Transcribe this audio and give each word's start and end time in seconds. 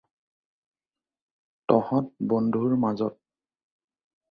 তহঁত 1.73 2.09
বন্ধুৰ 2.33 2.75
মাজত 2.87 3.17